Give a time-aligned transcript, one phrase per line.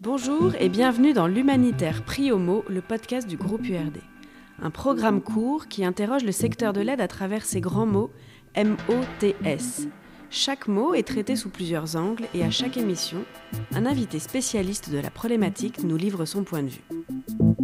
[0.00, 3.98] Bonjour et bienvenue dans l'Humanitaire Prix Homo, le podcast du groupe URD.
[4.60, 8.10] Un programme court qui interroge le secteur de l'aide à travers ses grands mots
[8.54, 9.86] M-O-T-S.
[10.30, 13.24] Chaque mot est traité sous plusieurs angles et à chaque émission,
[13.72, 17.55] un invité spécialiste de la problématique nous livre son point de vue.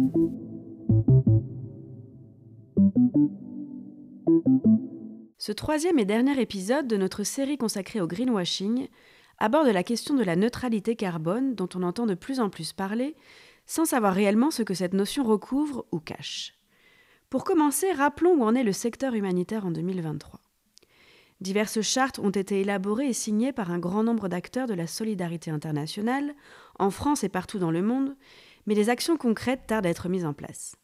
[5.45, 8.87] Ce troisième et dernier épisode de notre série consacrée au greenwashing
[9.39, 13.17] aborde la question de la neutralité carbone dont on entend de plus en plus parler
[13.65, 16.53] sans savoir réellement ce que cette notion recouvre ou cache.
[17.29, 20.39] Pour commencer, rappelons où en est le secteur humanitaire en 2023.
[21.41, 25.51] Diverses chartes ont été élaborées et signées par un grand nombre d'acteurs de la solidarité
[25.51, 26.35] internationale,
[26.79, 28.15] en France et partout dans le monde,
[28.65, 30.77] mais les actions concrètes tardent à être mises en place.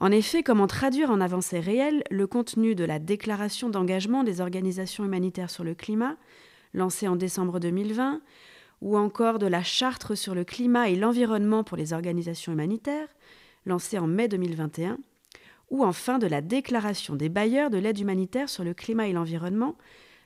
[0.00, 5.04] En effet, comment traduire en avancée réelle le contenu de la déclaration d'engagement des organisations
[5.04, 6.16] humanitaires sur le climat,
[6.72, 8.20] lancée en décembre 2020,
[8.80, 13.08] ou encore de la charte sur le climat et l'environnement pour les organisations humanitaires,
[13.66, 14.98] lancée en mai 2021,
[15.70, 19.76] ou enfin de la déclaration des bailleurs de l'aide humanitaire sur le climat et l'environnement,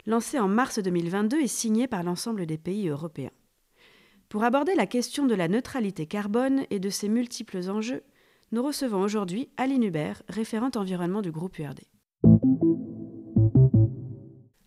[0.06, 3.32] lancée en mars 2022 et signée par l'ensemble des pays européens.
[4.28, 8.02] Pour aborder la question de la neutralité carbone et de ses multiples enjeux,
[8.52, 11.80] nous recevons aujourd'hui Aline Hubert, référente environnement du groupe URD.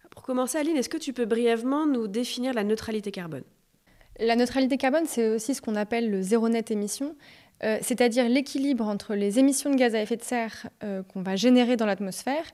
[0.10, 3.44] Pour commencer, Aline, est-ce que tu peux brièvement nous définir la neutralité carbone?
[4.20, 7.16] La neutralité carbone, c'est aussi ce qu'on appelle le zéro net émission,
[7.64, 11.36] euh, c'est-à-dire l'équilibre entre les émissions de gaz à effet de serre euh, qu'on va
[11.36, 12.46] générer dans l'atmosphère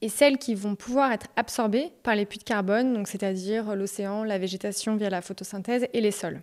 [0.00, 4.22] et celles qui vont pouvoir être absorbées par les puits de carbone, donc c'est-à-dire l'océan,
[4.22, 6.40] la végétation via la photosynthèse et les sols.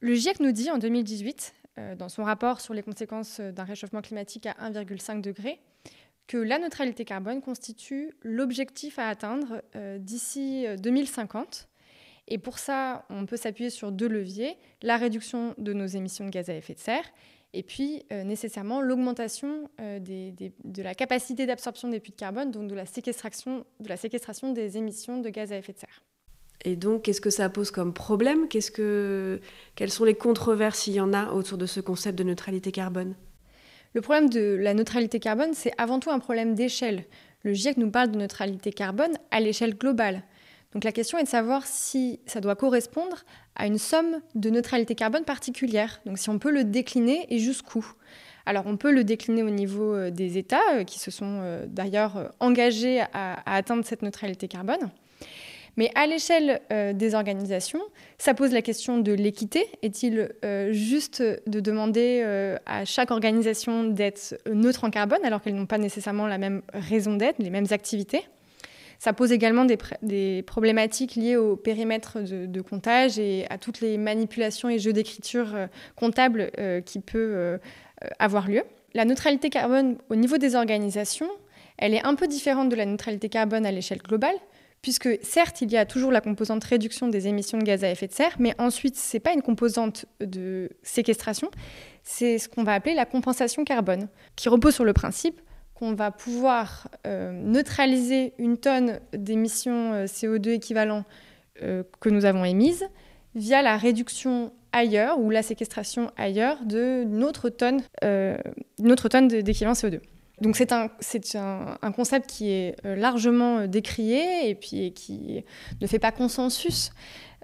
[0.00, 1.65] Le GIEC nous dit en 2018, euh,
[1.98, 5.60] dans son rapport sur les conséquences d'un réchauffement climatique à 1,5 degré,
[6.26, 9.62] que la neutralité carbone constitue l'objectif à atteindre
[9.98, 11.68] d'ici 2050
[12.28, 16.30] et pour ça, on peut s'appuyer sur deux leviers, la réduction de nos émissions de
[16.30, 17.04] gaz à effet de serre
[17.52, 22.68] et puis euh, nécessairement l'augmentation euh, de la capacité d'absorption des puits de carbone, donc
[22.68, 23.64] de la séquestration
[24.52, 26.02] des émissions de gaz à effet de serre.
[26.66, 31.12] Et donc, qu'est-ce que ça pose comme problème Quelles sont les controverses, s'il y en
[31.12, 33.14] a, autour de ce concept de neutralité carbone
[33.94, 37.04] Le problème de la neutralité carbone, c'est avant tout un problème d'échelle.
[37.44, 40.24] Le GIEC nous parle de neutralité carbone à l'échelle globale.
[40.72, 43.18] Donc la question est de savoir si ça doit correspondre
[43.54, 46.00] à une somme de neutralité carbone particulière.
[46.04, 47.86] Donc si on peut le décliner et jusqu'où.
[48.44, 51.64] Alors on peut le décliner au niveau euh, des États euh, qui se sont euh,
[51.68, 54.90] d'ailleurs engagés à, atteindre cette neutralité carbone.
[55.76, 56.60] Mais à l'échelle
[56.94, 57.82] des organisations,
[58.16, 59.66] ça pose la question de l'équité.
[59.82, 60.30] Est-il
[60.70, 62.24] juste de demander
[62.64, 67.16] à chaque organisation d'être neutre en carbone alors qu'elles n'ont pas nécessairement la même raison
[67.16, 68.24] d'être, les mêmes activités?
[68.98, 69.66] Ça pose également
[70.02, 75.54] des, problématiques liées au périmètre de, comptage et à toutes les manipulations et jeux d'écriture
[75.54, 77.58] euh, comptables euh, qui euh,
[78.18, 78.62] avoir lieu.
[78.94, 81.28] La neutralité carbone au niveau des organisations,
[81.78, 84.36] elle est un peu différente de la neutralité carbone à l'échelle globale,
[84.82, 88.06] puisque certes, il y a toujours la composante réduction des émissions de gaz à effet
[88.06, 91.50] de serre, mais ensuite, ce n'est pas une composante de séquestration,
[92.02, 95.40] c'est ce qu'on va appeler la compensation carbone, qui repose sur le principe
[95.74, 101.04] qu'on va pouvoir euh, neutraliser une tonne d'émissions euh, CO2 équivalent
[101.62, 102.86] euh, que nous avons émises
[103.34, 107.82] via la réduction ailleurs ou la séquestration ailleurs tonne,
[108.78, 110.00] notre tonne d'équivalent CO2.
[110.40, 110.90] Donc c'est un,
[111.34, 115.42] un, un, concept qui est largement décrié et puis qui
[115.80, 116.90] ne fait pas consensus.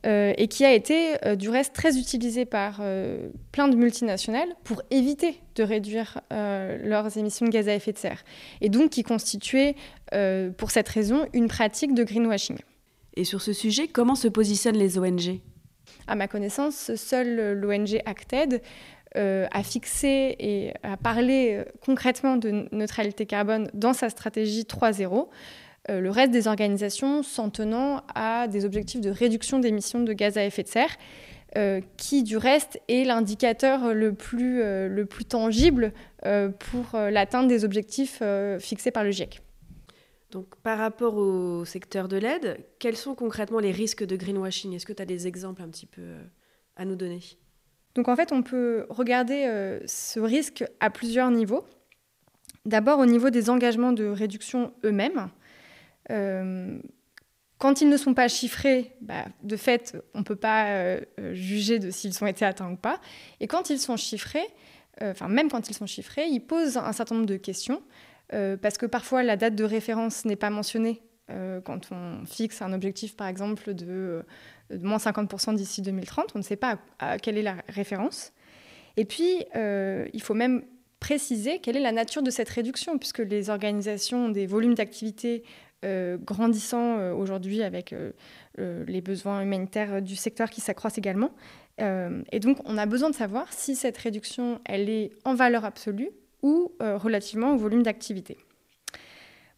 [0.04, 4.48] Euh, et qui a été euh, du reste très utilisé par euh, plein de multinationales
[4.64, 8.24] pour éviter de réduire leurs émissions de gaz à effet de serre,
[8.60, 9.76] et donc qui constituait
[10.56, 12.56] pour cette raison une pratique de greenwashing.
[13.14, 15.40] Et sur ce sujet, comment se positionnent les ONG
[16.06, 18.62] À ma connaissance, seule l'ONG Acted
[19.14, 25.28] a fixé et a parlé concrètement de neutralité carbone dans sa stratégie 3.0.
[25.90, 30.38] Euh, le reste des organisations s'en tenant à des objectifs de réduction d'émissions de gaz
[30.38, 30.96] à effet de serre,
[31.56, 35.92] euh, qui du reste est l'indicateur le, plus, euh, le plus tangible
[36.60, 38.22] pour l'atteinte des objectifs
[38.60, 39.40] fixés par le GIEC.
[40.30, 44.72] Donc par rapport au secteur de l'aide, quels sont concrètement les risques de greenwashing?
[44.72, 46.14] Est-ce que tu as des exemples un petit peu
[46.76, 47.18] à nous donner?
[47.94, 51.66] Donc en fait, on peut regarder ce risque à plusieurs niveaux.
[52.64, 55.28] D'abord au niveau des engagements de réduction eux-mêmes.
[56.10, 56.78] Euh,
[57.58, 61.00] quand ils ne sont pas chiffrés, bah, de fait, on ne peut pas euh,
[61.32, 63.00] juger de s'ils ont été atteints ou pas.
[63.40, 64.46] Et quand ils sont chiffrés,
[65.00, 67.82] euh, enfin même quand ils sont chiffrés, ils posent un certain nombre de questions,
[68.62, 71.02] parce que parfois la date de référence n'est pas mentionnée
[71.64, 74.24] quand on fixe un objectif, par exemple, de,
[74.80, 76.32] moins 50% d'ici 2030.
[76.34, 76.78] On ne sait pas
[77.22, 78.32] quelle est la référence.
[78.96, 80.62] Et puis, il faut même
[81.00, 85.42] préciser quelle est la nature de cette réduction, puisque les organisations ont des volumes d'activité
[85.84, 88.12] euh, grandissant euh, aujourd'hui avec euh,
[88.56, 91.32] les besoins humanitaires du secteur qui s'accroissent également.
[91.80, 96.10] et donc, on a besoin de savoir si cette réduction, elle est en valeur absolue
[96.42, 98.36] ou relativement au volume d'activité.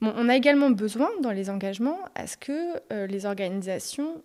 [0.00, 4.23] On a également besoin, dans les engagements, à ce que les organisations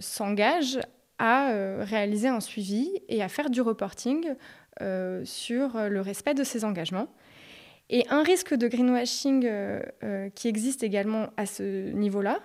[0.00, 0.80] s'engagent
[1.18, 1.52] à
[1.84, 4.34] réaliser un suivi et à faire du reporting
[4.82, 7.08] euh, sur le respect de ces engagements.
[7.90, 12.38] Et un risque de greenwashing euh, euh, qui existe également à ce niveau-là,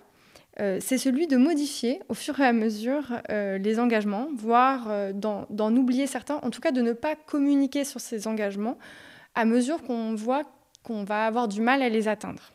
[0.80, 6.40] c'est celui de modifier au fur et à mesure les engagements, voire d'en oublier certains,
[6.44, 8.78] en tout cas de ne pas communiquer sur ces engagements
[9.36, 10.44] à mesure qu'on voit
[10.82, 12.54] qu'on va avoir du mal à les atteindre.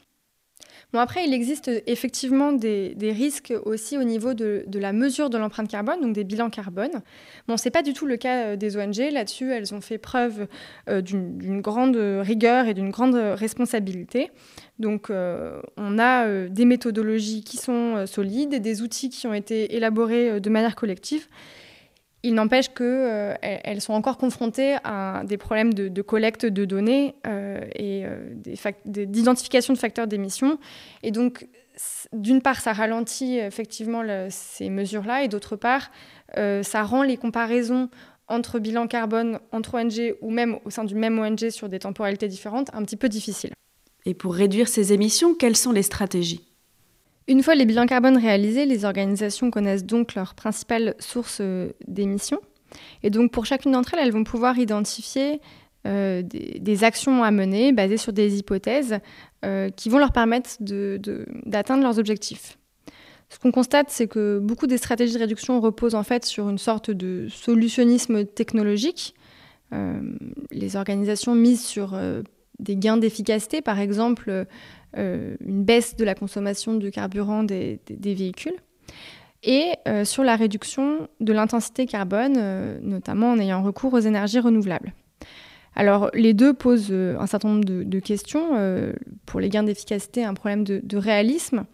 [0.93, 5.69] Bon, après, il existe effectivement des, risques aussi au niveau de, la mesure de l'empreinte
[5.69, 7.03] carbone, donc des bilans carbone.
[7.47, 8.97] Bon, ce n'est pas du tout le cas euh, des ONG.
[9.13, 10.49] Là-dessus, elles ont fait preuve
[10.89, 14.31] euh, d'une grande rigueur et d'une grande responsabilité.
[14.81, 19.77] Donc, euh, on a des méthodologies qui sont solides et des outils qui ont été
[19.77, 21.29] élaborés de manière collective.
[22.23, 27.61] Il n'empêche qu'elles euh, sont encore confrontées à des problèmes de, collecte de données euh,
[27.75, 28.35] et euh,
[28.85, 30.59] d'identification de facteurs d'émission.
[31.03, 31.49] Et donc,
[32.13, 35.91] d'une part, ça ralentit effectivement ces mesures-là, et d'autre part,
[36.37, 37.89] ça rend les comparaisons
[38.29, 42.29] entre bilan carbone, entre ONG ou même au sein du même ONG sur des temporalités
[42.29, 43.53] différentes un petit peu difficiles.
[44.05, 46.50] Et pour réduire ces émissions, quelles sont les stratégies?
[47.31, 52.41] Une fois les bilans carbone réalisés, les organisations connaissent donc leur principale source euh, d'émissions.
[53.05, 55.41] Et donc pour chacune d'entre elles, elles vont pouvoir identifier
[55.87, 58.99] euh, des, actions à mener basées sur des hypothèses
[59.44, 62.59] euh, qui vont leur permettre d'atteindre leurs objectifs.
[63.29, 66.59] Ce qu'on constate, c'est que beaucoup des stratégies de réduction reposent en fait sur une
[66.59, 69.15] sorte de solutionnisme technologique.
[70.50, 71.97] les organisations misent sur
[72.59, 74.47] des gains d'efficacité, par exemple
[74.97, 78.57] une baisse de la consommation de carburant des, véhicules,
[79.43, 84.41] et euh, sur la réduction de l'intensité carbone, euh, notamment en ayant recours aux énergies
[84.41, 84.93] renouvelables.
[85.75, 88.59] Alors les deux posent un certain nombre de, questions.
[89.25, 91.65] pour les gains d'efficacité, un problème de, réalisme,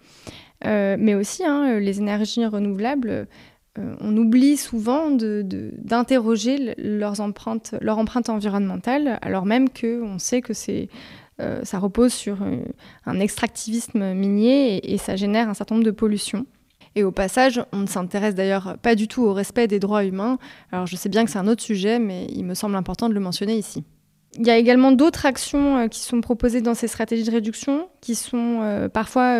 [0.63, 3.27] mais aussi hein, les énergies renouvelables
[4.01, 10.89] on oublie souvent d'interroger leur empreinte environnementale, alors même qu'on sait que c'est
[11.41, 12.57] euh, ça repose sur euh,
[13.05, 16.47] un extractivisme minier et, ça génère un certain nombre de pollutions.
[16.95, 20.39] Et au passage, on ne s'intéresse d'ailleurs pas du tout au respect des droits humains.
[20.73, 23.15] Alors je sais bien que c'est un autre sujet, mais il me semble important de
[23.15, 23.85] le mentionner ici.
[24.39, 27.89] Il y a également d'autres actions euh, qui sont proposées dans ces stratégies de réduction,
[28.01, 29.39] qui sont parfois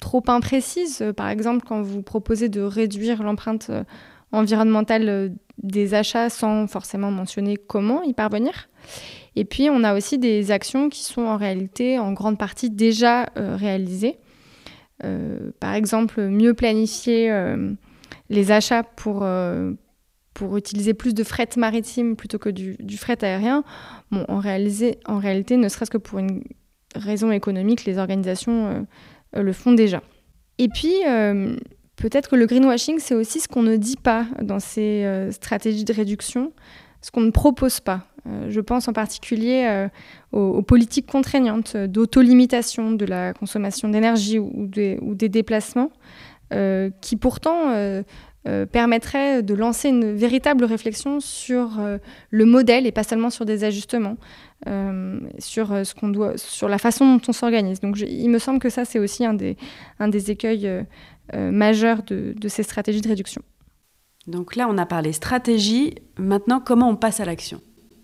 [0.00, 1.04] trop imprécises.
[1.16, 3.70] Par exemple, quand vous proposez de réduire l'empreinte
[4.32, 5.32] environnementale
[5.62, 8.68] des achats sans forcément mentionner comment y parvenir.
[9.38, 13.30] Et puis, on a aussi des actions qui sont en réalité en grande partie déjà
[13.36, 14.16] euh, réalisées.
[15.04, 17.70] Euh, par exemple, mieux planifier euh,
[18.30, 19.24] les achats pour,
[20.34, 23.62] pour utiliser plus de fret maritime plutôt que du, fret aérien.
[24.10, 26.42] En, en réalité, ne serait-ce que pour une
[26.96, 28.88] raison économique, les organisations
[29.34, 30.02] le font déjà.
[30.58, 30.94] Et puis,
[31.94, 35.92] peut-être que le greenwashing, c'est aussi ce qu'on ne dit pas dans ces stratégies de
[35.92, 36.52] réduction,
[37.00, 38.08] ce qu'on ne propose pas.
[38.28, 39.88] Euh, je pense en particulier euh,
[40.32, 45.90] aux, politiques contraignantes d'autolimitation de la consommation d'énergie ou, des déplacements,
[46.52, 47.72] euh, qui pourtant
[48.72, 51.78] permettraient de lancer une véritable réflexion sur
[52.30, 54.16] le modèle et pas seulement sur des ajustements,
[55.38, 57.80] sur, la façon dont on s'organise.
[57.80, 60.86] Donc il me semble que ça, c'est aussi un des, écueils
[61.34, 63.42] majeurs de ces stratégies de réduction.
[64.28, 65.94] Donc là, on a parlé stratégie.
[66.18, 67.60] Maintenant, comment on passe à l'action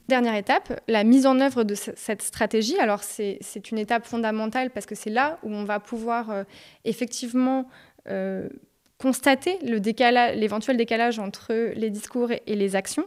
[0.09, 2.79] Dernière étape, la mise en œuvre de cette stratégie.
[2.79, 6.45] Alors c'est une étape fondamentale parce que c'est là où on va pouvoir euh,
[6.85, 7.69] effectivement
[8.11, 8.51] euh,
[8.99, 13.07] constater l'éventuel décalage entre les discours et, les actions.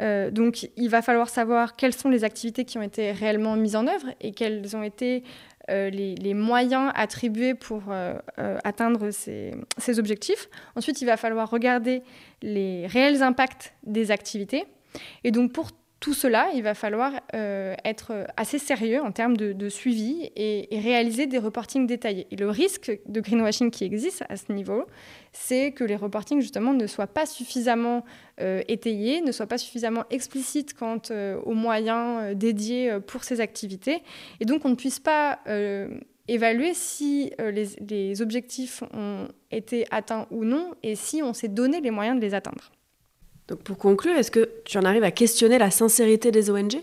[0.00, 3.76] Euh, donc il va falloir savoir quelles sont les activités qui ont été réellement mises
[3.76, 5.22] en œuvre et quels ont été
[5.68, 7.82] les, moyens attribués pour
[8.36, 10.48] atteindre ces, ces objectifs.
[10.76, 12.02] Ensuite, il va falloir regarder
[12.42, 14.64] les réels impacts des activités.
[15.24, 15.70] Et donc pour
[16.04, 21.26] tout cela, il va falloir euh, être assez sérieux en termes de, suivi et, réaliser
[21.26, 22.26] des reportings détaillés.
[22.38, 24.84] Le risque de greenwashing qui existe à ce niveau,
[25.32, 28.04] c'est que les reportings justement ne soient pas suffisamment
[28.42, 34.02] euh, étayés, ne soient pas suffisamment explicites quant euh, aux moyens dédiés pour ces activités,
[34.40, 35.38] et donc on ne puisse pas
[36.28, 41.90] évaluer si les, objectifs ont été atteints ou non et si on s'est donné les
[41.90, 42.72] moyens de les atteindre.
[43.48, 46.82] Donc pour conclure, est-ce que tu en arrives à questionner la sincérité des ONG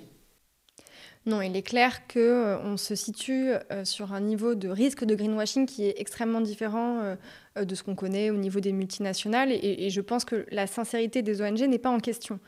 [1.27, 5.13] non, il est clair qu'on euh, se situe euh, sur un niveau de risque de
[5.13, 7.15] greenwashing qui est extrêmement différent
[7.57, 11.21] euh, de ce qu'on connaît au niveau des multinationales et, je pense que la sincérité
[11.21, 12.39] des ONG n'est pas en question.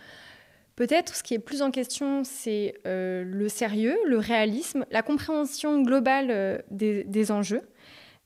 [0.75, 6.63] Peut-être ce qui est plus en question, c'est le sérieux, le réalisme, la compréhension globale
[6.71, 7.61] des, enjeux.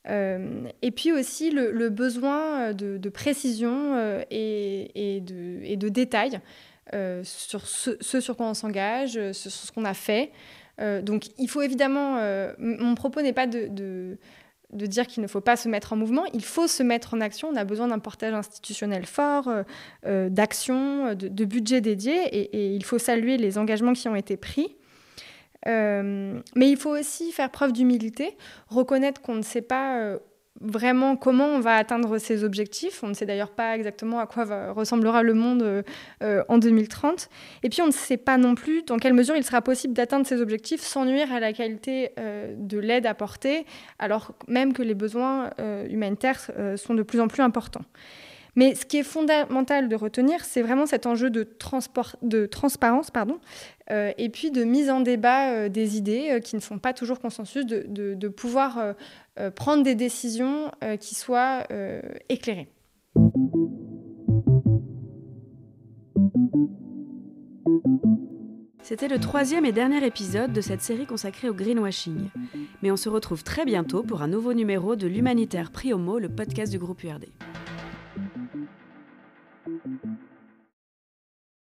[0.08, 3.98] Et puis aussi le, besoin de, précision
[4.32, 6.40] et, de, et, de, détails
[6.94, 10.32] euh, sur ce, sur quoi on s'engage, euh, sur ce qu'on a fait.
[10.80, 12.18] Euh, donc il faut évidemment,
[12.60, 16.24] mon propos n'est pas de, de, dire qu'il ne faut pas se mettre en mouvement,
[16.34, 19.50] il faut se mettre en action, on a besoin d'un portage institutionnel fort,
[20.06, 24.78] d'action, de, budget dédié, et, il faut saluer les engagements qui ont été pris.
[25.68, 30.18] Mais il faut aussi faire preuve d'humilité, reconnaître qu'on ne sait pas
[30.62, 33.04] vraiment comment on va atteindre ces objectifs.
[33.04, 35.84] On ne sait d'ailleurs pas exactement à quoi ressemblera le monde euh,
[36.24, 37.30] euh, en 2030.
[37.64, 40.26] Et puis on ne sait pas non plus dans quelle mesure il sera possible d'atteindre
[40.26, 43.66] ces objectifs sans nuire à la qualité euh, de l'aide apportée,
[44.00, 45.50] alors même que les besoins
[45.90, 46.40] humanitaires
[46.76, 47.84] sont de plus en plus importants.
[48.58, 51.44] Mais ce qui est fondamental de retenir, c'est vraiment cet enjeu de,
[52.48, 53.40] transparence pardon,
[53.92, 56.92] euh, et puis de mise en débat euh, des idées euh, qui ne font pas
[56.92, 58.96] toujours consensus, de, pouvoir
[59.56, 61.64] prendre des décisions qui soient
[62.30, 62.68] éclairées.
[68.82, 72.30] C'était le troisième et dernier épisode de cette série consacrée au greenwashing.
[72.82, 76.30] Mais on se retrouve très bientôt pour un nouveau numéro de l'Humanitaire Prix Homo, le
[76.30, 77.26] podcast du groupe URD.